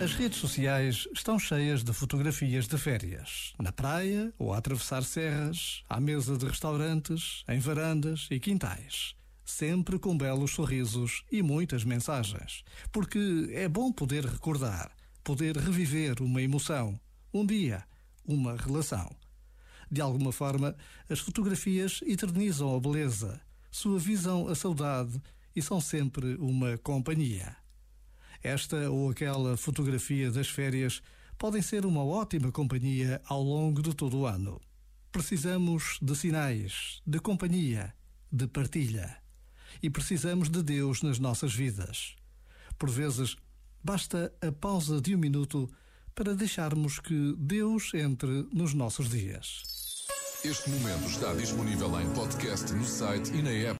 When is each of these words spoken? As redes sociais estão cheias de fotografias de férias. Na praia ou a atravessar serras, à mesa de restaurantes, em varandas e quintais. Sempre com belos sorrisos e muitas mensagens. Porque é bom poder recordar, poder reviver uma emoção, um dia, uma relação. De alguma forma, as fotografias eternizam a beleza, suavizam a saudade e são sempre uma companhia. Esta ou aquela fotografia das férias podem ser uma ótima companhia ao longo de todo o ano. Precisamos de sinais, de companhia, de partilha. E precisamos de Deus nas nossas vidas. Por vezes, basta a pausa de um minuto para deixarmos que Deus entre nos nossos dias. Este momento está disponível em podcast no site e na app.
As 0.00 0.14
redes 0.14 0.38
sociais 0.38 1.08
estão 1.12 1.40
cheias 1.40 1.82
de 1.82 1.92
fotografias 1.92 2.68
de 2.68 2.78
férias. 2.78 3.52
Na 3.58 3.72
praia 3.72 4.32
ou 4.38 4.54
a 4.54 4.58
atravessar 4.58 5.02
serras, 5.02 5.82
à 5.88 6.00
mesa 6.00 6.38
de 6.38 6.46
restaurantes, 6.46 7.42
em 7.48 7.58
varandas 7.58 8.28
e 8.30 8.38
quintais. 8.38 9.16
Sempre 9.44 9.98
com 9.98 10.16
belos 10.16 10.52
sorrisos 10.52 11.24
e 11.32 11.42
muitas 11.42 11.82
mensagens. 11.82 12.62
Porque 12.92 13.50
é 13.52 13.68
bom 13.68 13.90
poder 13.90 14.24
recordar, 14.24 14.92
poder 15.24 15.56
reviver 15.56 16.22
uma 16.22 16.40
emoção, 16.40 16.98
um 17.34 17.44
dia, 17.44 17.82
uma 18.24 18.56
relação. 18.56 19.10
De 19.90 20.00
alguma 20.00 20.30
forma, 20.30 20.76
as 21.10 21.18
fotografias 21.18 22.00
eternizam 22.06 22.76
a 22.76 22.78
beleza, 22.78 23.40
suavizam 23.68 24.46
a 24.46 24.54
saudade 24.54 25.20
e 25.56 25.60
são 25.60 25.80
sempre 25.80 26.36
uma 26.36 26.78
companhia. 26.78 27.56
Esta 28.42 28.90
ou 28.90 29.10
aquela 29.10 29.56
fotografia 29.56 30.30
das 30.30 30.48
férias 30.48 31.02
podem 31.36 31.62
ser 31.62 31.84
uma 31.84 32.04
ótima 32.04 32.50
companhia 32.52 33.20
ao 33.26 33.42
longo 33.42 33.82
de 33.82 33.94
todo 33.94 34.18
o 34.18 34.26
ano. 34.26 34.60
Precisamos 35.10 35.98
de 36.00 36.14
sinais, 36.14 37.00
de 37.06 37.18
companhia, 37.18 37.94
de 38.30 38.46
partilha. 38.46 39.16
E 39.82 39.90
precisamos 39.90 40.48
de 40.48 40.62
Deus 40.62 41.02
nas 41.02 41.18
nossas 41.18 41.54
vidas. 41.54 42.16
Por 42.78 42.90
vezes, 42.90 43.36
basta 43.82 44.32
a 44.40 44.52
pausa 44.52 45.00
de 45.00 45.14
um 45.14 45.18
minuto 45.18 45.68
para 46.14 46.34
deixarmos 46.34 46.98
que 46.98 47.34
Deus 47.38 47.92
entre 47.94 48.46
nos 48.52 48.74
nossos 48.74 49.08
dias. 49.08 49.62
Este 50.44 50.70
momento 50.70 51.08
está 51.08 51.34
disponível 51.34 52.00
em 52.00 52.08
podcast 52.14 52.72
no 52.72 52.84
site 52.84 53.32
e 53.34 53.42
na 53.42 53.50
app. 53.50 53.76